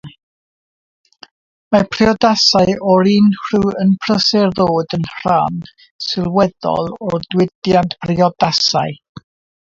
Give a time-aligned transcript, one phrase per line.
[1.75, 5.59] Mae priodasau o'r un rhyw yn prysur ddod yn rhan
[6.05, 8.97] sylweddol o'r diwydiant priodasau.